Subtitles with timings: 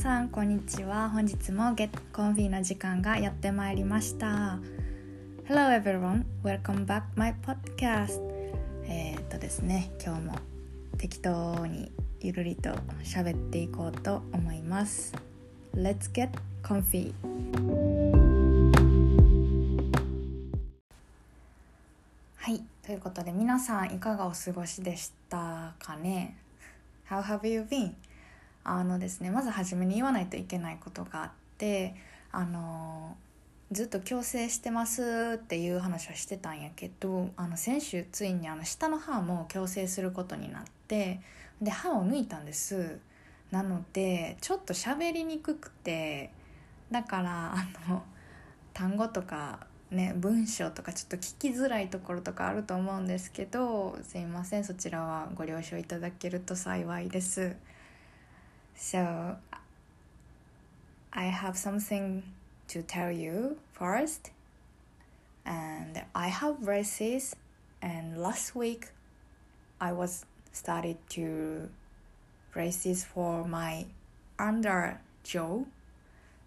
[0.00, 1.10] さんこんにちは。
[1.10, 4.58] 本日も Get Comfy の時間がやってまいりました。
[5.46, 6.24] Hello everyone.
[6.42, 8.18] Welcome back my podcast.
[8.84, 10.38] えー、っとですね今日も
[10.96, 12.70] 適当にゆるりと
[13.04, 15.12] 喋っていこうと思います。
[15.74, 16.30] Let's get
[16.62, 17.12] comfy.
[22.36, 26.38] はいということで皆さんいかがお過ごしでしたかね
[27.06, 27.92] ？How have you been?
[28.64, 31.94] あのですねまず初めに言わないといけないことがあって
[32.32, 33.16] あの
[33.72, 41.20] ずっと矯正してますっていう話はしてたんやけどあの先週ついにあの下の歯も矯正することになって
[41.62, 42.98] で歯を抜いたんです
[43.50, 46.30] なのでちょっと喋りにくくて
[46.90, 48.02] だからあの
[48.74, 57.56] 単語とかね文章とかちょっと聞きづらいところとかあると思うんですけどすいませんそちらはご了承いただけると幸いです。
[58.82, 59.36] So,
[61.12, 62.22] I have something
[62.68, 64.30] to tell you first.
[65.44, 67.36] And I have braces,
[67.82, 68.88] and last week
[69.82, 71.68] I was started to
[72.52, 73.84] braces for my
[74.38, 75.64] under jaw.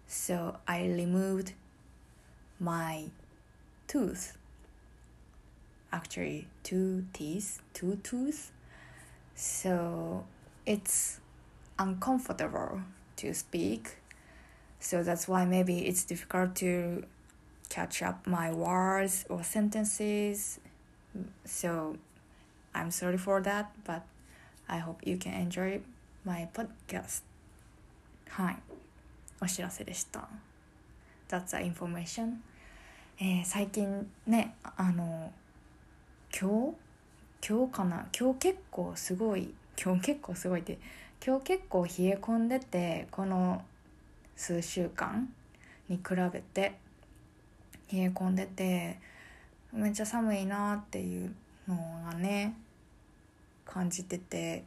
[0.08, 1.52] So I removed
[2.58, 3.10] my
[3.86, 4.36] tooth.
[5.92, 8.50] Actually, two teeth, two tooth.
[9.36, 10.24] So
[10.66, 11.20] it's
[11.78, 12.80] uncomfortable
[13.16, 13.96] to speak.
[14.80, 17.04] So that's why maybe it's difficult to
[17.68, 20.60] catch up my words or sentences.
[21.44, 21.96] So
[22.74, 24.02] I'm sorry for that, but
[24.68, 25.80] I hope you can enjoy
[26.24, 27.22] my podcast.
[28.28, 28.56] はい。
[29.40, 30.28] お知らせでした。
[31.28, 32.38] That's the information.
[33.20, 35.32] えー、最近ね、あの、
[36.38, 36.84] 今日
[37.46, 40.78] 今日かな今日結構すごい、今日結構すごいって、
[41.26, 43.62] 今日結構冷え込んでてこの
[44.36, 45.32] 数週間
[45.88, 46.74] に比べて
[47.90, 48.98] 冷え込んでて
[49.72, 51.34] めっちゃ寒いなっていう
[51.66, 52.54] のがね
[53.64, 54.64] 感じてて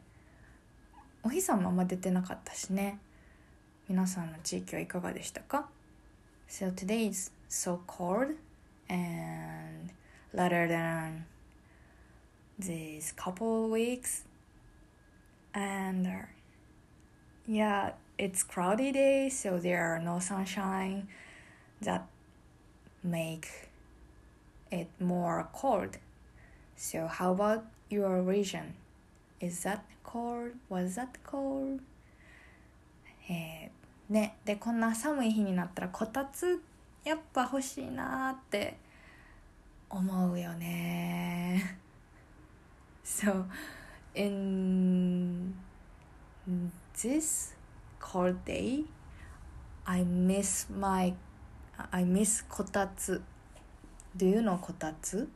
[1.22, 2.98] お日様あんま出てなかったしね。
[3.88, 5.68] 皆さんの地域はいかがでしたか
[6.48, 8.34] ？So today is so cold
[8.88, 9.92] and
[10.34, 11.22] rather than
[12.58, 14.26] these couple weeks
[15.54, 16.08] and
[17.48, 21.08] yeah, it's cloudy day, so there are no sunshine
[21.80, 22.06] that
[23.02, 23.48] make
[24.70, 25.96] it more cold.
[26.76, 28.74] So how about your region?
[29.40, 30.50] Is that cold?
[30.68, 31.80] Was that cold?
[33.30, 36.62] えー、ね、でこんな寒い日になったらこたつ
[37.04, 38.76] やっぱ欲しいなって
[39.90, 41.78] 思うよね。
[43.04, 43.44] So
[44.14, 45.54] in
[47.02, 47.54] this
[48.00, 48.84] cold day
[49.86, 51.14] I miss my
[51.92, 53.22] I miss kotatsu.
[54.16, 55.28] Do you know kotatsu?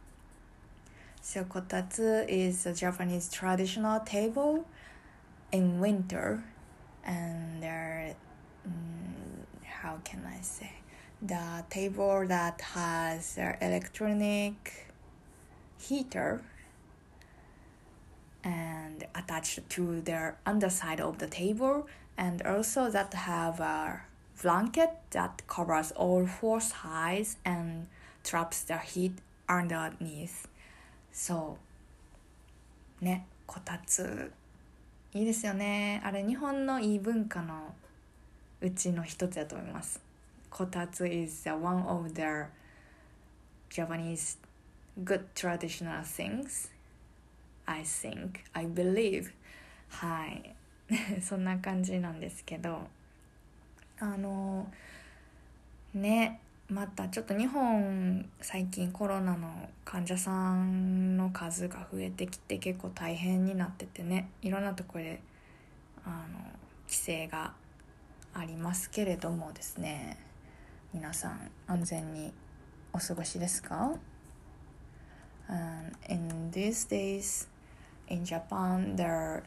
[1.20, 4.66] So kotatsu is a Japanese traditional table
[5.52, 6.42] in winter
[7.04, 8.16] and there
[8.66, 10.72] mm, how can I say?
[11.22, 14.88] The table that has electronic
[15.78, 16.42] heater
[18.43, 21.87] and attached to the underside of the table
[22.17, 24.01] and also that have a
[24.41, 27.87] blanket that covers all four sides and
[28.23, 29.13] traps the heat
[29.47, 30.47] underneath
[31.11, 31.57] そ
[33.01, 34.31] うねこたつ
[35.13, 37.73] いいですよねあれ日本のいい文化の
[38.61, 39.99] うちの一つだと思います
[40.49, 42.45] こたつ is one of the
[43.69, 44.37] Japanese
[45.03, 46.69] good traditional things
[47.66, 49.32] I think I believe.
[49.88, 50.54] はい。
[51.22, 52.88] そんな感じなんですけど。
[53.98, 54.66] あの
[55.94, 64.30] ねまたちょっと日本最近コロナの患者さんの数が増えてきて結構大変になっててね。
[64.40, 65.20] いろんなところで
[66.04, 66.38] あの
[66.88, 67.52] 規制が
[68.34, 70.16] ありますけれどもですね。
[70.94, 72.32] 皆さん安全に
[72.92, 73.92] お過ごしですか、
[75.48, 77.48] um, In these days
[78.12, 79.42] in Japan, the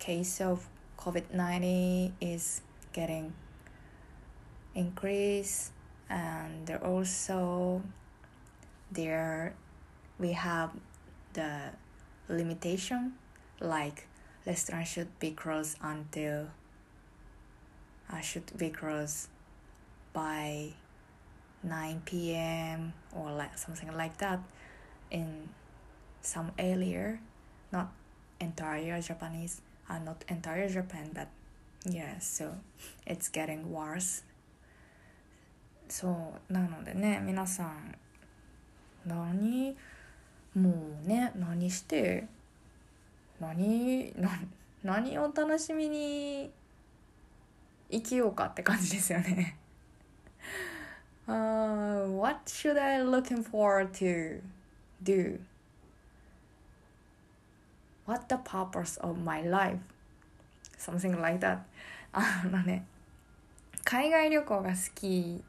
[0.00, 0.66] case of
[0.98, 2.60] COVID-19 is
[2.92, 3.32] getting
[4.74, 5.70] increased
[6.10, 7.82] and also
[8.90, 9.54] there
[10.18, 10.70] we have
[11.34, 11.70] the
[12.28, 13.12] limitation
[13.60, 14.08] like
[14.44, 16.48] restaurants should be closed until
[18.12, 19.28] uh, should be closed
[20.12, 20.72] by
[21.62, 22.92] 9 p.m.
[23.14, 24.40] or like something like that
[25.12, 25.48] in
[26.22, 27.18] some area,
[27.72, 27.92] not
[28.40, 31.28] entire Japanese, uh, not entire Japan, but
[31.86, 32.56] Yeah, so
[33.06, 34.22] it's getting worse.
[35.88, 36.08] そ
[36.48, 37.96] うなのでね皆さん
[39.04, 39.76] 何
[40.54, 40.72] も
[41.04, 42.28] うね何して
[43.40, 44.40] 何な
[44.84, 46.52] 何を楽しみに
[47.90, 49.56] 生きようかって感じですよね
[51.26, 54.40] uh, What should I looking forward to
[55.02, 55.40] do?
[58.09, 59.79] What the purpose of my life?
[60.77, 61.59] Something like that
[62.13, 62.85] あのね
[63.83, 65.43] 海外旅行が好き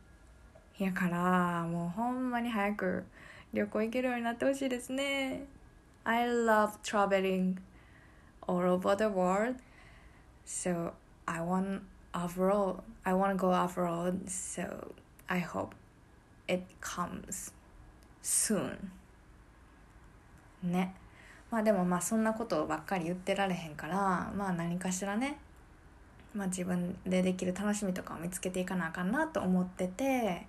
[0.79, 3.05] やからもうほんまに早く
[3.53, 5.45] 旅行行けるようになってほしいですね
[6.05, 7.57] I love traveling
[8.47, 9.57] all over the world
[10.45, 10.93] so
[11.25, 11.83] I want
[12.13, 14.93] abroad I want to go abroad so
[15.29, 15.75] I hope
[16.47, 17.53] it comes
[18.23, 18.91] soon
[20.63, 20.95] ね
[21.52, 25.38] まあでもまあそんなことばっかり言ってられへんからまあ何かしらね
[26.34, 30.48] まあ自分でできる楽しみとかを見つけていかなあかんなと思ってて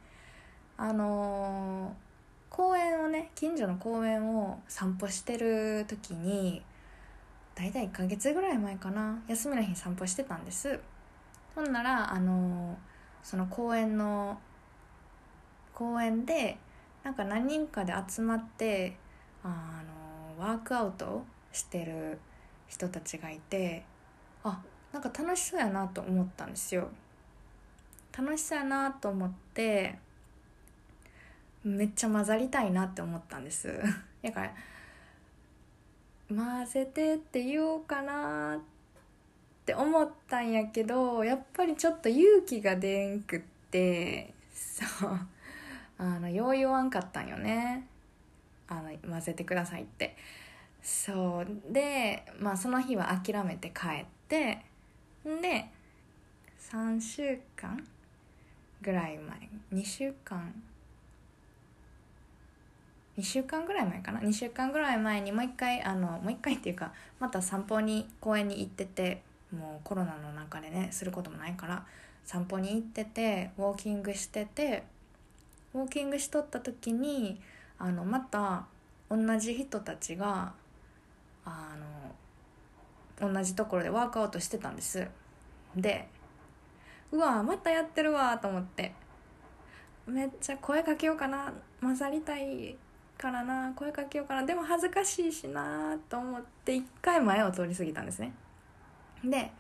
[0.77, 6.63] あのー、公園をね近所の公園を散歩してる時に
[7.55, 10.81] 大体1ヶ月ぐらい前かな休みの日に散歩してたんです。
[11.55, 12.77] ほんならあのー、
[13.23, 14.39] その公園の
[15.75, 16.57] 公園で
[17.03, 18.97] なんか何人かで集まって
[19.43, 20.02] あの、
[20.39, 22.19] ワークアウトしてる
[22.69, 23.85] 人たちがいて
[24.45, 24.61] あ
[24.93, 26.89] なんか楽しそうやなと思ったんですよ。
[28.17, 29.99] 楽しそうやなと思って
[31.65, 33.81] めっちゃ混ざりたいなって思ったんです。
[34.23, 34.55] だから
[36.29, 38.61] 混ぜてって言おうかなっ
[39.65, 43.41] て思ったんやけどやっぱりちょっと勇気が出んくっ
[43.71, 45.19] てそう。
[45.99, 47.87] あのよう言わんかったんよね。
[48.73, 50.17] あの混ぜてくださいって。
[50.83, 51.73] そう。
[51.73, 54.65] でまあその日は諦めて帰って
[55.25, 55.69] で
[56.59, 57.87] 3週間
[58.81, 60.53] ぐらい前2週間
[63.19, 69.23] 2週間ぐらい前かな？2週間ぐらい前にもう一回あのもう一回っていうかまた散歩に公園に行ってて
[69.55, 71.85] もうコロナの中でねすることもないから
[72.25, 74.85] 散歩に行っててウォーキングしてて
[75.75, 77.41] ウォーキングしとった時に
[77.83, 78.65] あのまた
[79.11, 80.53] 同じ人たちが
[81.45, 81.75] あ
[83.21, 85.05] の同じところでワークアウトしてたんです。
[85.77, 86.09] で
[87.11, 88.93] うわまたやってるわと思って。
[90.07, 91.53] めっちゃ声かけようかな。
[91.81, 92.77] 混ざりたい
[93.19, 93.73] からな。
[93.75, 94.45] 声かけようかな。
[94.47, 98.33] でも恥ずかしいしなと思って一回前を通り過ぎたんですね。
[99.25, 99.51] で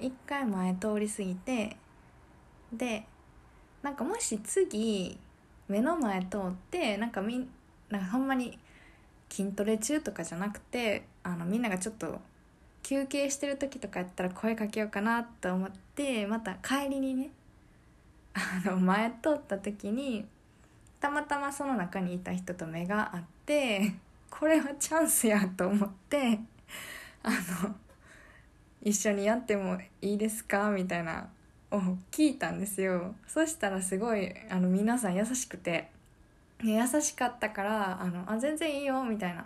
[0.00, 1.76] 一回前通り過ぎて
[2.72, 3.06] で
[3.80, 5.20] なんかもし次
[5.68, 7.48] 目の前通ってなんかみ
[7.90, 8.58] なんかほんまに
[9.30, 12.20] 筋トレ中とかじゃなくてあのみんながちょっと
[12.82, 17.30] 休憩してる時とかやったら声かけようかなと思ってまた帰りにね
[18.34, 20.26] あの前通った時に
[21.00, 23.94] たまたまその中にいた人と目が合って
[24.30, 26.40] これはチャンスやと思って
[27.22, 27.30] あ
[27.62, 27.74] の
[28.82, 30.70] 一緒にやってもいいですか？
[30.70, 31.28] みたいな
[31.76, 33.14] を聞いたんですよ。
[33.26, 35.90] そしたらすごいあの皆さん優しくて。
[36.62, 39.44] 優しかったからあのあ全然いいよみたいな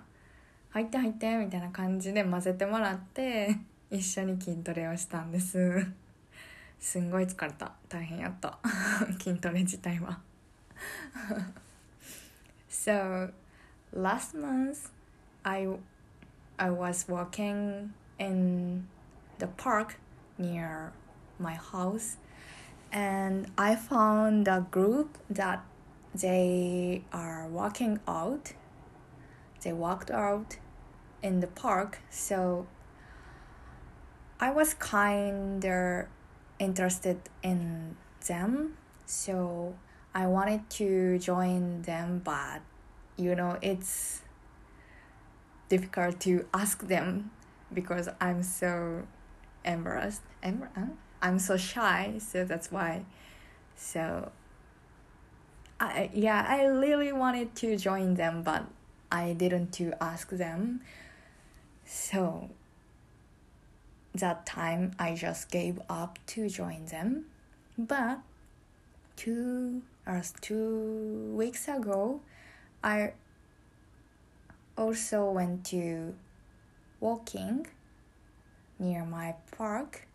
[0.70, 3.56] 入って入ってみたいな感じで混ぜてもらって
[3.90, 5.86] 一緒に筋トレをしたんです。
[6.78, 7.72] すんごい疲れた。
[7.88, 8.58] 大変やった。
[9.18, 10.20] 筋トレ自体は。
[12.70, 13.32] So
[13.92, 14.90] last month
[15.42, 15.66] I
[16.58, 18.86] I was walking in
[19.38, 19.96] the park
[20.38, 20.92] near
[21.38, 22.16] my house
[22.90, 25.64] and I found a group that
[26.14, 28.54] they are walking out.
[29.62, 30.56] They walked out
[31.22, 32.66] in the park so
[34.40, 36.06] I was kinda
[36.58, 38.76] interested in them.
[39.06, 39.74] So
[40.14, 42.60] I wanted to join them, but
[43.16, 44.22] you know, it's
[45.68, 47.30] difficult to ask them
[47.74, 49.06] because I'm so
[49.64, 50.22] embarrassed.
[50.42, 50.70] Embar-
[51.20, 53.04] I'm so shy, so that's why.
[53.76, 54.30] So,
[55.80, 58.64] I yeah, I really wanted to join them, but
[59.10, 60.80] I didn't to ask them.
[61.84, 62.50] So
[64.14, 67.26] that time I just gave up to join them,
[67.76, 68.20] but
[69.16, 72.20] two or two weeks ago,
[72.82, 73.12] I
[74.76, 76.14] also went to
[77.00, 77.66] walking
[78.78, 80.07] near my park,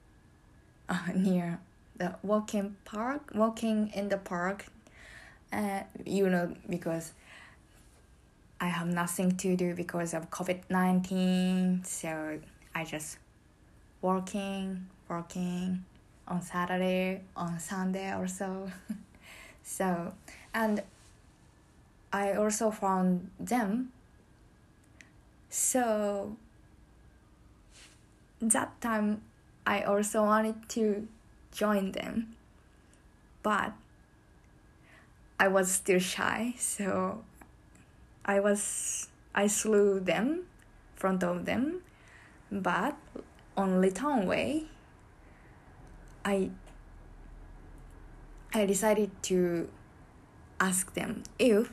[0.94, 1.60] uh, near
[1.98, 4.66] the walking park, walking in the park,
[5.52, 7.14] uh, you know, because
[8.60, 12.40] I have nothing to do because of COVID 19, so
[12.74, 13.18] I just
[14.02, 15.84] working working
[16.28, 18.72] on Saturday on Sunday or so
[19.64, 20.14] so
[20.54, 20.82] and
[22.14, 23.92] I also found them.
[25.50, 26.38] So
[28.40, 29.22] that time
[29.66, 31.08] I also wanted to
[31.52, 32.36] join them
[33.42, 33.74] but
[35.40, 37.24] I was still shy so
[38.26, 40.44] I was I slew them
[40.96, 41.82] front of them
[42.52, 42.96] but
[43.56, 44.66] on return way
[46.26, 46.50] I
[48.54, 49.70] I decided to
[50.60, 51.72] ask them if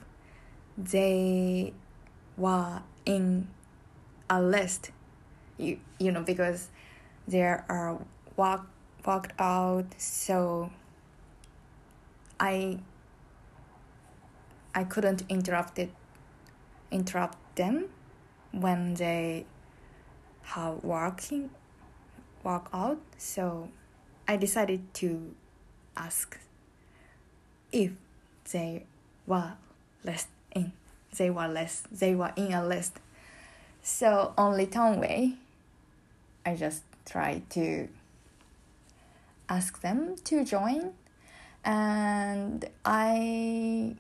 [0.77, 1.73] they
[2.37, 3.49] were in
[4.29, 4.91] a list
[5.59, 6.69] you you know because
[7.31, 7.99] there are
[8.37, 8.67] walk
[9.07, 10.71] walked out so
[12.39, 12.79] I
[14.75, 15.91] I couldn't interrupt it
[16.91, 17.87] interrupt them
[18.53, 19.47] when they
[20.43, 21.51] have working
[22.43, 22.99] walk out.
[23.19, 23.69] So
[24.27, 25.35] I decided to
[25.97, 26.39] ask
[27.73, 27.93] if
[28.53, 28.85] they
[29.27, 29.53] were
[30.05, 30.73] less in
[31.17, 32.99] they were less they were in a list.
[33.83, 35.35] So on return way
[36.45, 37.89] I just try to
[39.49, 40.93] ask them to join
[41.65, 43.95] and i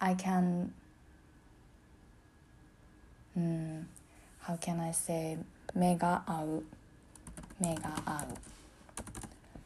[0.00, 0.72] i can
[3.34, 3.82] Hmm.
[4.40, 5.38] how can i say
[5.74, 6.64] mega out
[7.60, 8.36] mega out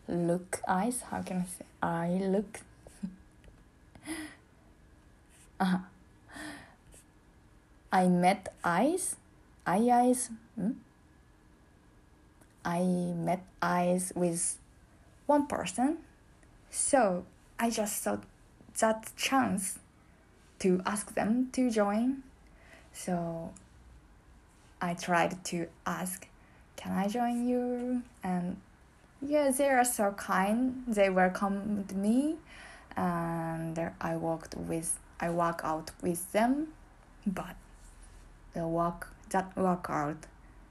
[0.06, 2.60] look eyes how can i say i look
[5.60, 5.80] uh -huh.
[7.90, 9.16] i met eyes
[9.66, 10.83] i eyes hmm?
[12.64, 14.58] I met eyes with
[15.26, 15.98] one person
[16.70, 17.24] so
[17.58, 18.24] I just thought
[18.80, 19.78] that chance
[20.60, 22.22] to ask them to join
[22.92, 23.52] so
[24.80, 26.26] I tried to ask,
[26.76, 28.02] Can I join you?
[28.22, 28.58] And
[29.22, 30.84] yeah, they are so kind.
[30.86, 32.36] They welcomed me
[32.96, 36.68] and I walked with I walk out with them
[37.26, 37.56] but
[38.52, 40.26] the walk that workout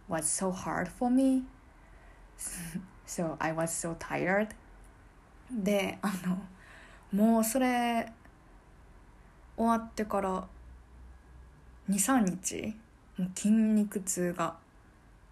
[0.07, 1.43] was so hard for me
[3.05, 4.49] so I was so tired.
[5.51, 6.41] であの
[7.11, 8.11] もうそれ
[9.55, 10.47] 終わってから
[11.89, 12.75] 23日
[13.17, 14.55] もう筋肉痛が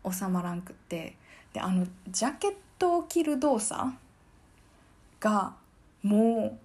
[0.10, 1.16] 収まらんくって
[1.54, 3.82] であのジャケットを着る動作
[5.20, 5.56] が
[6.04, 6.58] も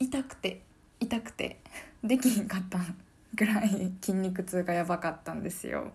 [0.00, 0.62] う痛くて
[1.00, 1.58] 痛くて
[2.02, 2.78] できひんかった
[3.34, 5.92] ぐらい筋肉痛がやばかったんですよ。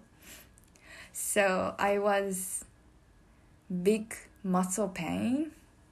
[1.14, 2.66] So I was
[3.70, 5.52] big muscle pain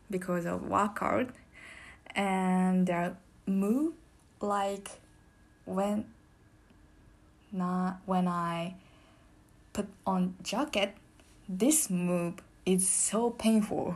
[0.10, 1.30] because of workout
[2.16, 3.12] and uh,
[3.46, 3.94] move
[4.42, 4.90] like
[5.66, 6.06] when
[7.52, 8.76] not when I
[9.74, 10.96] put on jacket
[11.50, 13.96] this move is so painful.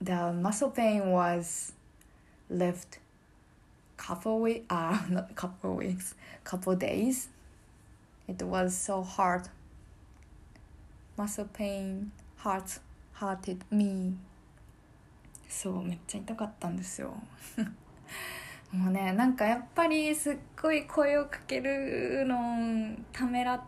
[0.00, 1.72] The muscle pain was
[2.50, 2.98] left
[3.96, 7.28] couple weeks uh not couple weeks couple days.
[8.26, 9.48] It was so hard
[11.18, 12.80] muscle pain hurt
[13.20, 14.16] hurted me.
[15.48, 17.12] そうめっちゃ痛かったんですよ。
[18.70, 23.60] もうねなんかやっぱりすっごい声をかけるのためらっ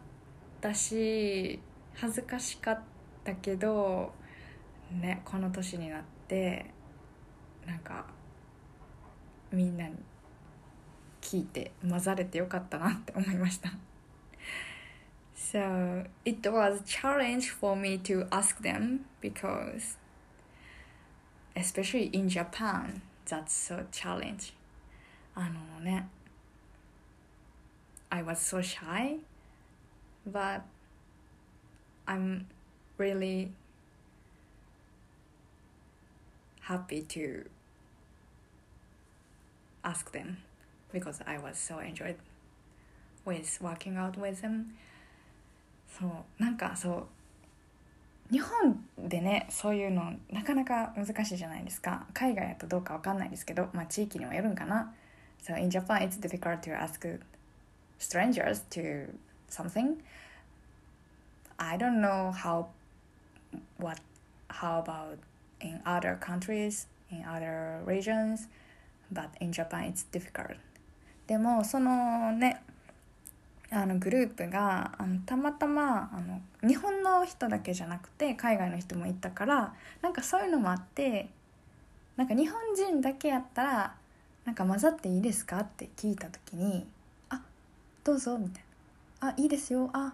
[0.61, 1.59] たし
[1.95, 2.81] 恥ずかしかっ
[3.25, 4.13] たけど
[4.93, 6.67] ねこの年になって
[7.67, 8.07] なんか
[9.51, 9.97] みんなに
[11.21, 13.73] 聞いて混ざれてよかったなって思いました。
[15.50, 19.98] So it was a challenge for me to ask them because
[21.56, 24.54] especially in Japan that's so challenge
[25.36, 26.08] あのね
[28.10, 29.18] I was so shy
[30.26, 30.62] but
[32.08, 32.48] I'm
[32.98, 33.52] really
[36.62, 37.46] happy to
[39.84, 40.38] ask them
[40.92, 42.18] because I was so enjoyed
[43.26, 44.74] with working out with them
[45.99, 47.07] そうなんかそう
[48.33, 54.93] 日本でねそういうのなかなか難しいじゃないですか海外だとどうかわかんないですけどまあ地域にもよるんかな
[55.43, 57.01] So in Japan it's difficult to ask
[57.99, 59.09] strangers to
[59.49, 59.97] something
[61.59, 62.67] I don't know how
[63.79, 64.01] what
[64.49, 65.19] how about
[65.61, 68.49] in other countries in other regions
[69.13, 70.57] but in Japan it's difficult
[71.27, 72.63] でもそのね
[73.73, 81.29] あのグループがあのたまたまあの日本の人だけじゃなくて海外の人もいたからなんかそういうのもあって
[82.17, 83.95] なんか日本人だけやったら
[84.45, 86.87] なんか混ざっていいですかって聞いた時に
[87.31, 87.41] 「あ
[88.03, 88.65] どうぞ」みたい
[89.21, 89.89] な「あいいですよ。
[89.93, 90.13] あ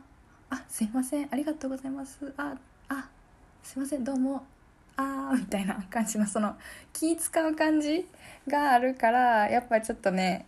[0.51, 1.29] あすいません。
[1.31, 2.33] ありがとうございます。
[2.37, 2.55] あ
[2.89, 3.09] あ
[3.63, 4.05] すいません。
[4.05, 4.45] どうも。
[4.97, 6.57] あーみたいな感じのその
[6.93, 8.09] 気使う感じ
[8.49, 10.47] があるからやっぱちょっとね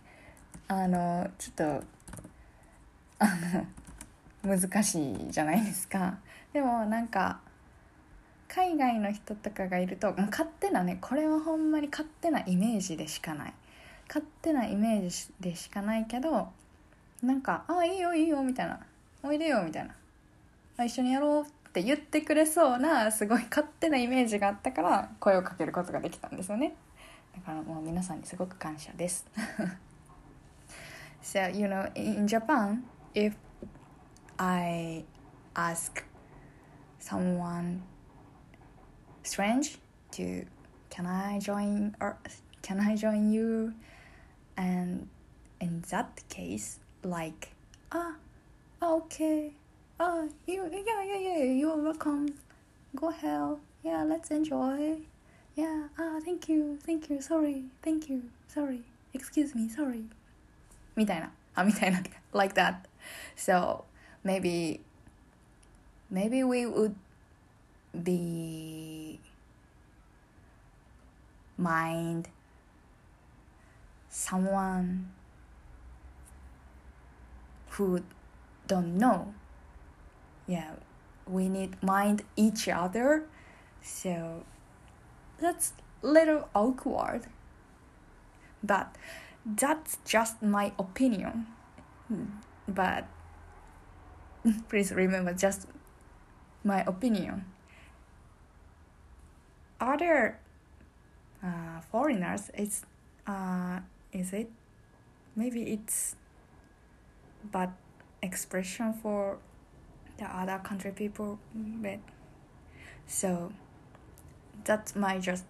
[0.67, 1.83] あのちょっと
[4.43, 6.17] 難しいじゃないですか。
[6.53, 7.41] でもなんか
[8.47, 13.53] 海外の人とかがいるともう勝手なねこれはほんまに勝手なイメージでしかない。
[14.07, 16.49] 勝手なイメージでしかないけど
[17.21, 18.79] なんか「ああいいよいいよ」みたいな
[19.21, 19.93] 「おいでよ」みたいな
[20.83, 26.73] 「一緒にやろう」って言ってくれそうなすごい勝手なイメージがあったから声をかけることができたんですよね。
[27.35, 29.27] だからもう皆さんにすごく感謝です。
[31.21, 32.81] So you know in Japan
[33.14, 33.34] if
[34.38, 35.04] I
[35.56, 36.04] ask
[36.98, 37.82] someone
[39.22, 39.78] strange
[40.12, 40.44] to
[40.90, 42.18] can I join or
[42.62, 43.74] can I join you
[44.56, 45.08] and
[45.60, 47.52] in that case like
[47.92, 48.14] ah
[48.82, 49.52] okay
[50.00, 52.34] ah you yeah yeah yeah you're welcome
[52.96, 54.98] go ahead yeah let's enjoy
[55.56, 60.04] yeah ah thank you thank you sorry thank you sorry excuse me sorry
[60.96, 62.02] みたいなあみたいな
[62.32, 62.76] like that
[63.35, 63.85] so
[64.23, 64.81] maybe
[66.09, 66.95] maybe we would
[68.03, 69.19] be
[71.57, 72.29] mind
[74.09, 75.11] someone
[77.69, 78.01] who
[78.67, 79.33] don't know.
[80.47, 80.73] Yeah
[81.29, 83.25] we need mind each other.
[83.81, 84.43] So
[85.39, 87.27] that's little awkward.
[88.63, 88.95] But
[89.45, 91.47] that's just my opinion
[92.07, 92.25] hmm.
[92.69, 93.05] But
[94.69, 95.67] please remember just
[96.63, 97.45] my opinion.
[99.79, 100.39] Other
[101.43, 102.85] uh, foreigners it's
[103.27, 103.79] uh,
[104.11, 104.49] is it?
[105.35, 106.15] Maybe it's
[107.43, 107.73] bad
[108.21, 109.37] expression for
[110.17, 111.99] the other country people but
[113.07, 113.53] so
[114.65, 115.45] that's my just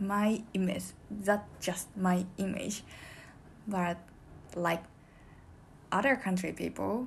[0.00, 0.84] my image.
[1.10, 2.82] That's just my image.
[3.66, 3.98] But
[4.56, 4.82] like
[5.92, 7.06] other country people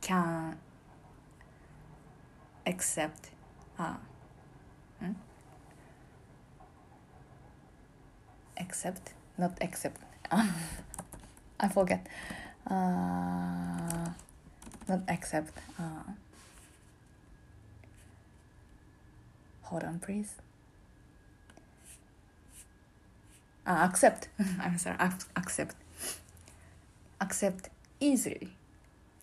[0.00, 0.58] can
[2.66, 3.30] accept
[3.78, 3.94] uh,
[4.98, 5.12] hmm?
[8.58, 9.14] accept?
[9.38, 10.00] Not accept.
[10.32, 12.06] I forget.
[12.68, 14.10] Uh,
[14.88, 16.12] not accept uh,
[19.62, 20.34] hold on please.
[23.66, 24.28] Uh, accept.
[24.60, 24.96] I'm sorry
[25.36, 25.76] accept
[27.20, 27.68] accept
[28.00, 28.52] easily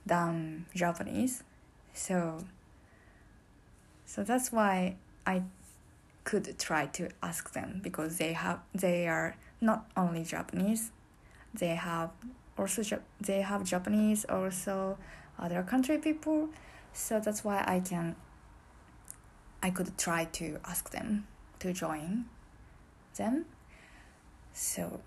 [0.05, 1.43] than japanese.
[1.93, 2.45] So
[4.05, 5.43] so that's why i
[6.23, 10.91] could try to ask them because they have they are not only japanese.
[11.53, 12.11] They have
[12.57, 12.81] also
[13.21, 14.97] they have japanese also
[15.39, 16.49] other country people.
[16.93, 18.15] So that's why i can
[19.63, 21.27] i could try to ask them
[21.59, 22.25] to join
[23.15, 23.45] them.
[24.53, 25.01] So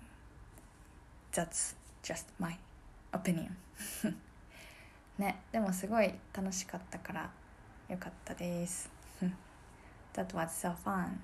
[1.31, 2.57] that's just my
[3.11, 3.49] opinion
[5.17, 7.29] ねでもすごい楽しかったから
[7.89, 8.89] よかったです。
[10.13, 11.17] That was so fun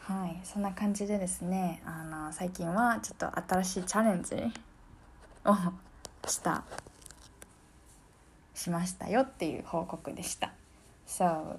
[0.00, 4.36] はいそんな感じでですねあの最近はちょっと新しいチャレンジ
[5.44, 5.56] を
[6.28, 6.62] した
[8.54, 10.52] しましたよっていう報告でした。
[11.06, 11.58] So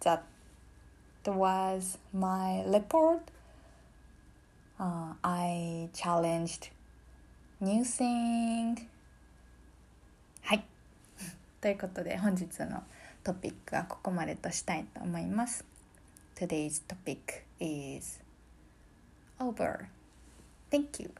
[0.00, 0.22] that
[1.24, 3.20] was my report、
[4.78, 6.70] uh, I challenged
[7.62, 8.76] new thing
[10.42, 10.64] はい。
[11.62, 12.82] ということで本日の
[13.22, 15.64] トピックはここまでとしたいと思います。
[16.34, 18.20] Today's topic is
[19.38, 19.86] over.
[20.72, 21.14] Thank you.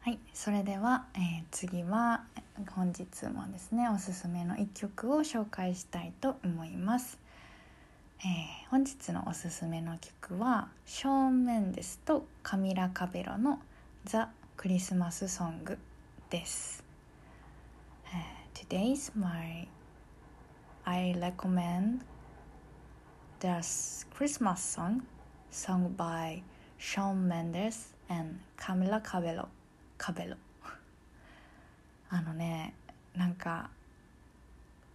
[0.00, 2.24] はいそれでは、えー、次は
[2.72, 7.20] 本日もですねおすすめの一曲を紹介したいと思います。
[8.18, 13.62] えー、本日のおすすめの曲はショーン・メンデスとカミラ・カベロの
[14.04, 15.78] 「ザ・クリスマスソング」
[16.30, 16.82] です。
[18.06, 18.18] Uh,
[18.54, 19.68] today's my
[20.84, 22.00] I recommend
[23.40, 23.48] the
[24.16, 25.02] Christmas song
[25.50, 26.42] sung by
[26.78, 29.48] Shawn Mendes and Camila Cabello.
[29.98, 30.36] Cabello.
[32.08, 32.74] あのね
[33.14, 33.68] なんか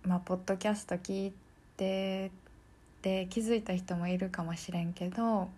[0.03, 1.33] まあポッドキャスト聞い
[1.77, 5.49] てって気づいた人もいるかもしれんけど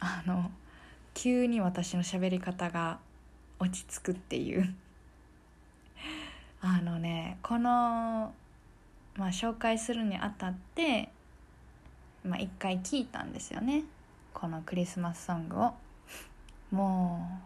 [0.00, 0.50] あの
[1.14, 2.98] 急に私の喋り方が
[3.60, 4.74] 落ち着くっていう。
[6.60, 8.34] あのねこの、
[9.16, 11.10] まあ、紹介するにあたって
[12.24, 13.84] まあ、一回聞いたんですよね。
[14.34, 15.72] このクリスマスソングを。
[16.70, 17.40] も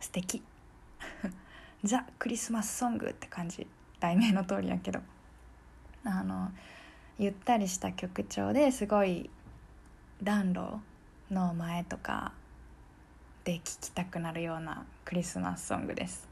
[0.00, 0.42] う素敵。
[1.82, 3.66] ザ・クリスマスソングって感じ。
[3.98, 5.00] 題名の通りやけど。
[6.04, 6.50] あの
[7.18, 9.30] ゆったりした曲調ですごい
[10.22, 10.80] 暖炉
[11.30, 12.32] の前とか
[13.43, 16.27] で聴きたくなるようなクリスマスソングです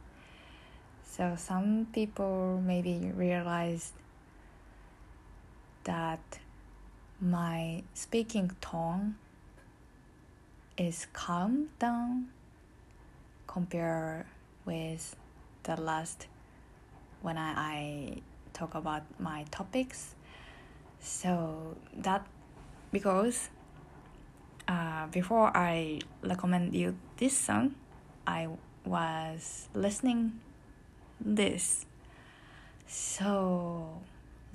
[1.17, 3.93] So some people maybe realized
[5.85, 6.19] that
[7.21, 9.15] my speaking tone
[10.77, 12.25] is calm down
[13.47, 14.25] compared
[14.65, 15.15] with
[15.63, 16.27] the last
[17.21, 18.21] when I, I
[18.53, 20.15] talk about my topics.
[20.99, 22.25] So that
[22.91, 23.49] because
[24.70, 27.74] uh, before I recommend you this song,
[28.26, 28.48] I
[28.86, 30.38] was listening
[31.18, 31.86] this.
[32.86, 34.00] So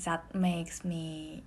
[0.06, 1.44] that makes me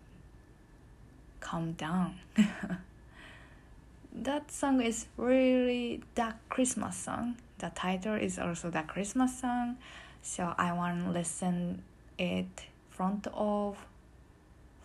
[1.41, 2.21] calm down.
[4.13, 7.37] that song is really the Christmas song.
[7.59, 9.79] The title is also the Christmas song.
[10.21, 11.83] So I want to listen
[12.19, 13.79] it front of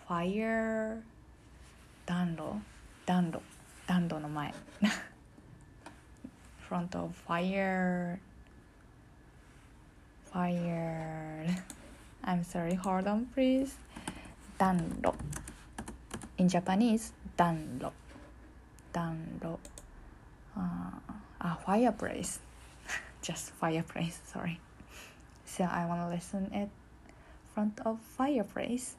[0.07, 1.03] fire
[2.05, 2.35] 暖
[3.31, 3.41] 炉
[3.86, 4.54] 暖炉暖炉の前
[6.68, 8.18] front of fire
[10.30, 11.46] fire
[12.22, 13.78] I'm sorry hold on please
[14.58, 15.14] 暖炉
[16.36, 17.92] in Japanese 暖炉
[18.92, 19.58] 暖炉
[20.56, 20.60] uh,
[21.40, 22.40] a fireplace
[23.22, 24.60] just fireplace sorry
[25.46, 26.68] so I want to listen it
[27.54, 28.96] front of fireplace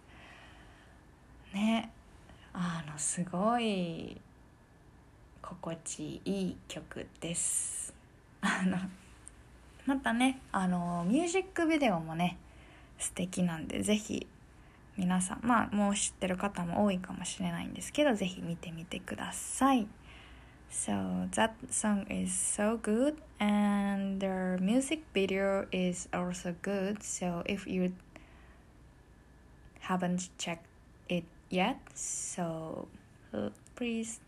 [1.54, 1.92] ね
[2.54, 4.20] あのすごい
[5.45, 7.93] 心地いい曲です
[8.41, 8.79] あの
[9.85, 12.39] またねあのミュージックビデオもね
[12.99, 14.27] 素敵なんでぜひ
[14.97, 19.87] 皆さんまあもう知ってる方も多いかもしれないんですけどぜひ見てみてください
[20.71, 27.71] So that song is so good and the music video is also good so if
[27.71, 27.93] you
[29.83, 30.65] haven't checked
[31.09, 32.89] it yet so
[33.77, 34.24] please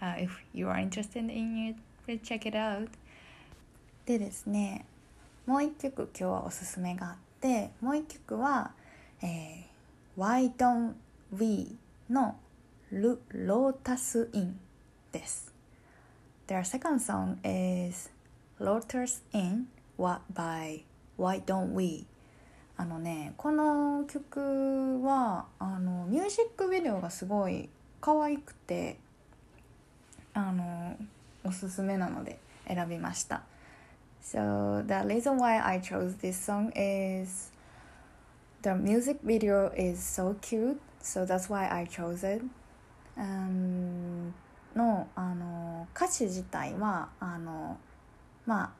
[0.00, 2.88] uh, if you are interested in it please check it out
[4.04, 4.84] でですね
[5.46, 8.72] もう一曲今日はおすすめがあってもう一曲は、
[9.22, 10.94] えー、Why Don't
[11.32, 11.76] We
[12.10, 12.36] の
[12.90, 14.58] ロータスイン
[15.12, 15.52] です
[16.46, 17.38] Their second song
[17.88, 18.10] is
[18.60, 20.82] Lotus In What by
[21.18, 22.06] Why Don't We
[22.76, 27.68] あのねこの曲はあのミュージックビデオがすごい
[28.00, 28.98] 可愛くて
[30.36, 30.96] あの
[31.44, 33.42] おすすめなので選びました
[34.22, 37.52] So the reason why I chose this song is
[38.62, 42.44] the music video is so cute, so that's why I chose it.
[43.16, 44.32] Um,
[44.74, 47.78] のあの歌詞自体はあの
[48.44, 48.70] まあ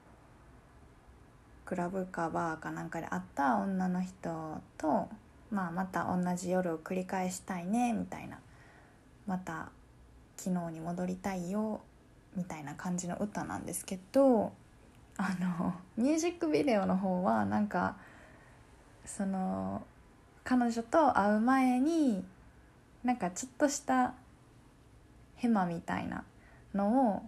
[1.65, 5.09] クラブかバーかなんかで会った女の人と、
[5.51, 8.39] まあ、また同じ夜を繰り返したいねみたいな
[9.27, 9.71] また
[10.37, 11.81] 昨日に戻りたいよ
[12.37, 14.53] みたいな感じの歌なんですけど
[15.17, 17.97] あのミュージックビデオの方はなんか
[19.05, 19.83] その
[20.45, 22.25] 彼女と会う前に
[23.03, 24.15] なんかちょっとした
[25.37, 26.25] ヘマみたいな
[26.75, 27.23] のを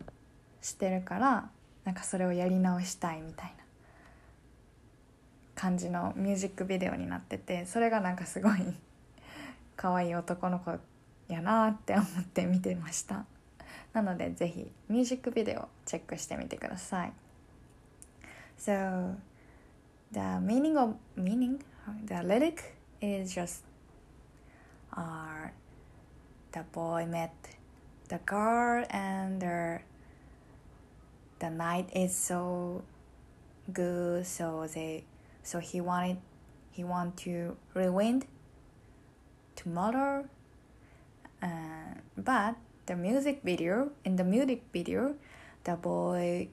[0.60, 1.48] してるから
[1.84, 3.64] なんかそれをやり直したいみたいな
[5.54, 8.60] 感じのミュージックビデオになっててそれがなんかすごい
[9.76, 10.78] 可愛い男の子
[11.27, 13.25] やなって思って見てました
[13.93, 17.13] なのでぜひミュージックビデオチェックしてみてください
[18.57, 19.15] So
[20.11, 21.59] the meaning of meaning,
[22.05, 23.63] the lyric is just
[24.95, 25.49] uh,
[26.51, 27.31] the boy met
[28.09, 29.79] the girl and the
[31.39, 32.83] the night is so
[33.73, 35.03] good so they
[35.41, 36.17] so he wanted
[36.71, 38.25] he want to rewind
[39.55, 40.25] tomorrow
[41.42, 45.14] uh, but the music video in the music video
[45.64, 46.48] the boy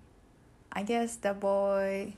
[0.75, 2.13] I guess the boy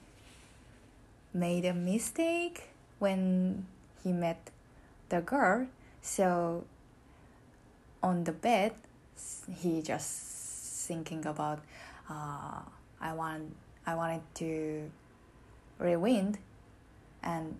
[1.32, 3.68] made a mistake when
[4.04, 4.50] he met
[5.10, 5.68] the girl.
[6.02, 6.66] So
[8.02, 8.74] on the bed,
[9.62, 11.60] he just thinking about,
[12.10, 12.62] uh,
[13.00, 14.90] I want, I wanted to
[15.78, 16.40] rewind
[17.22, 17.60] and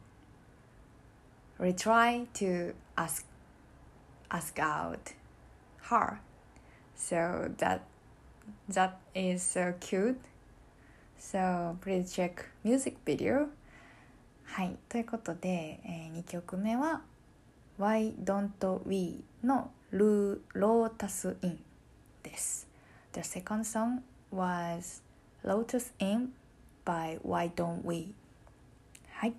[1.60, 3.24] retry to ask,
[4.30, 5.14] ask out
[5.90, 6.20] her.
[6.96, 7.82] So that,
[8.70, 10.20] that is so cute.
[11.20, 13.48] So please check music video
[14.46, 17.02] はいということで、えー、2曲目は
[17.80, 21.60] Why Don't We のルロータスイン
[22.24, 22.68] です
[23.14, 25.02] The second song was
[25.44, 26.34] Lotus In
[26.86, 28.14] by Why Don't We
[29.12, 29.34] はい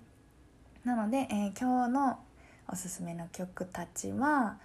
[0.83, 2.19] なので、えー、今日の
[2.67, 4.57] おすすめの曲たちは、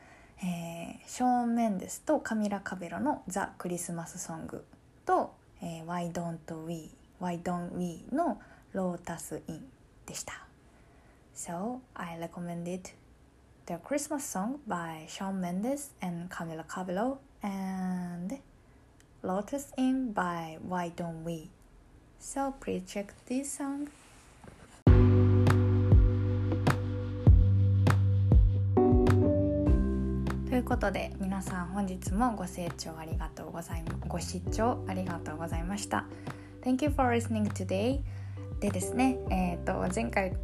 [0.43, 4.65] えー、ショーン・メンデスとカミラ・カベロの「ザ・クリスマスソング」
[5.07, 8.41] と「えー、Why Don't We Why Don't We」の
[8.73, 9.71] 「ロータス・イン」
[10.07, 10.47] でした
[11.35, 12.93] So I recommended
[13.67, 18.39] the Christmas song by Shawn Mendes and Camila Cabello and
[19.23, 21.51] Lotus In by Why Don't We
[22.21, 23.89] So please check this song
[30.65, 36.07] いうことで皆さん本日もご清聴ありがとうございまご視聴ありがとうございました。
[36.63, 38.01] Thank you for listening today.
[38.61, 40.35] でですねえっ、ー、と前回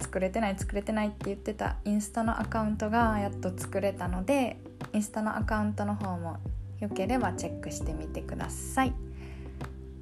[0.00, 4.58] 作れてない作れてないって言ってたインスタのアカウントがやっと作れたので
[4.92, 6.36] インスタのアカウントの方も
[6.78, 8.94] よければチェックしてみてください。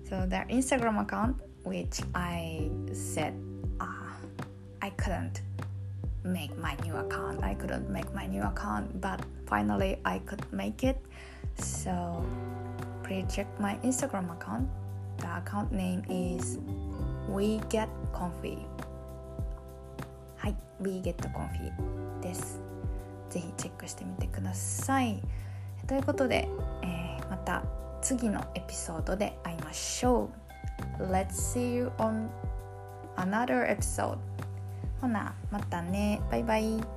[0.04, 3.32] So the Instagram account which I said
[3.78, 3.86] uh,
[4.80, 5.40] I couldn't
[6.25, 10.83] make my new account I couldn't make my new account but finally I could make
[10.83, 10.97] it
[11.57, 12.23] so
[13.03, 14.69] please check my Instagram account
[15.17, 16.59] the account name is
[17.27, 18.57] we get comfy
[20.37, 21.71] はい We Get Comfy
[22.21, 22.59] です
[23.29, 25.21] ぜひチェックしてみてください
[25.87, 26.47] ということで、
[26.81, 27.63] えー、また
[28.01, 30.29] 次のエピソードで会いましょ
[30.99, 32.27] う Let's see you on
[33.17, 34.17] another episode
[35.00, 36.20] ほなまたね。
[36.30, 36.95] バイバイ。